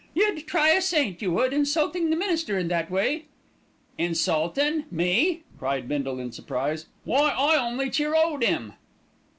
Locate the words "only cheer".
7.63-8.15